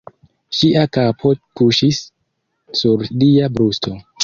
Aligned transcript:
Ŝia 0.59 0.85
kapo 0.97 1.33
kuŝis 1.61 2.01
sur 2.83 3.07
lia 3.21 3.55
brusto. 3.59 3.97